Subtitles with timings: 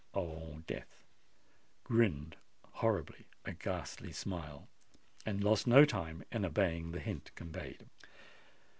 [0.15, 1.03] Old Death
[1.83, 2.35] "grinned
[2.71, 4.67] horribly a ghastly smile,"
[5.27, 7.85] and lost no time in obeying the hint conveyed.